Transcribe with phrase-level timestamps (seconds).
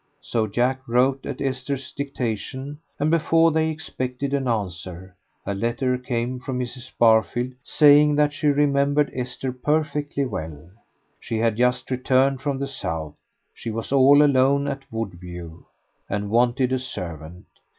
[0.19, 6.39] So Jack wrote at Esther's dictation, and before they expected an answer, a letter came
[6.39, 6.91] from Mrs.
[6.97, 10.71] Barfield saying that she remembered Esther perfectly well.
[11.19, 13.15] She had just returned from the South.
[13.53, 15.65] She was all alone at Woodview,
[16.09, 17.45] and wanted a servant.